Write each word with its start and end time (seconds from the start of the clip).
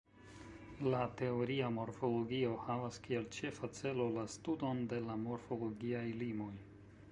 La 0.93 1.01
teoria 1.19 1.67
morfologio 1.75 2.55
havas 2.63 2.97
kiel 3.07 3.29
ĉefa 3.37 3.71
celo 3.81 4.09
la 4.17 4.27
studon 4.39 4.83
de 4.95 5.05
la 5.11 5.21
morfologiaj 5.29 6.05
limoj. 6.25 6.53